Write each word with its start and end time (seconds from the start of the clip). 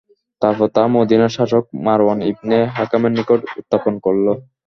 তারপর 0.41 0.67
তা 0.75 0.83
মদীনার 0.93 1.35
শাসক 1.37 1.63
মারওয়ান 1.85 2.19
ইবনে 2.31 2.57
হাকামের 2.77 3.11
নিকট 3.17 3.39
উত্থাপন 3.51 3.93
করল। 4.05 4.25